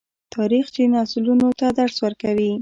تاریخ 0.35 0.65
چې 0.75 0.81
نسلونو 0.93 1.47
ته 1.59 1.67
درس 1.79 1.97
ورکوي. 2.05 2.51